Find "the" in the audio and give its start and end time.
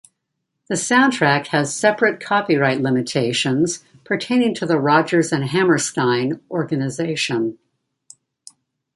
0.67-0.73, 4.65-4.79